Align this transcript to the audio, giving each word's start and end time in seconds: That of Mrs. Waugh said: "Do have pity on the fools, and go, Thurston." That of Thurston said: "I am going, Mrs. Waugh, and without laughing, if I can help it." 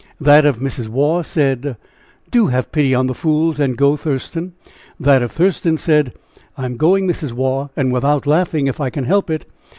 That 0.19 0.47
of 0.47 0.57
Mrs. 0.57 0.87
Waugh 0.87 1.21
said: 1.21 1.77
"Do 2.31 2.47
have 2.47 2.71
pity 2.71 2.95
on 2.95 3.05
the 3.05 3.13
fools, 3.13 3.59
and 3.59 3.77
go, 3.77 3.95
Thurston." 3.95 4.53
That 4.99 5.21
of 5.21 5.31
Thurston 5.31 5.77
said: 5.77 6.13
"I 6.57 6.65
am 6.65 6.75
going, 6.75 7.07
Mrs. 7.07 7.33
Waugh, 7.33 7.69
and 7.75 7.93
without 7.93 8.25
laughing, 8.25 8.65
if 8.65 8.81
I 8.81 8.89
can 8.89 9.03
help 9.03 9.29
it." 9.29 9.45